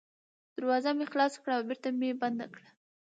[0.57, 2.67] دروازه مې خلاصه کړه او بېرته مې بنده کړه.